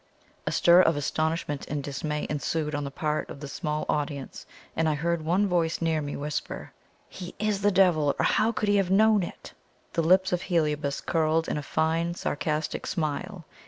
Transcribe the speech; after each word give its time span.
A 0.47 0.51
stir 0.51 0.81
of 0.81 0.95
astonishment 0.97 1.67
and 1.67 1.83
dismay 1.83 2.25
ensued 2.27 2.73
on 2.73 2.83
the 2.85 2.89
part 2.89 3.29
of 3.29 3.39
the 3.39 3.47
small 3.47 3.85
audience, 3.87 4.47
and 4.75 4.89
I 4.89 4.95
heard 4.95 5.21
one 5.23 5.45
voice 5.47 5.79
near 5.79 6.01
me 6.01 6.15
whisper: 6.15 6.73
"He 7.07 7.35
IS 7.37 7.61
the 7.61 7.69
devil, 7.69 8.15
or 8.17 8.25
how 8.25 8.51
could 8.51 8.67
he 8.67 8.77
have 8.77 8.89
known 8.89 9.21
it?" 9.21 9.53
The 9.93 10.01
lips 10.01 10.33
of 10.33 10.41
Heliobas 10.41 11.01
curled 11.01 11.47
in 11.47 11.55
a 11.59 11.61
fine 11.61 12.15
sarcastic 12.15 12.87
smile. 12.87 13.45